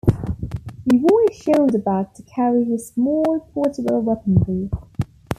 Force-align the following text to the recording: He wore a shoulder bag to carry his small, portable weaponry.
He 0.89 0.97
wore 0.97 1.23
a 1.29 1.31
shoulder 1.31 1.77
bag 1.77 2.15
to 2.15 2.23
carry 2.23 2.63
his 2.65 2.87
small, 2.87 3.41
portable 3.53 4.01
weaponry. 4.01 4.71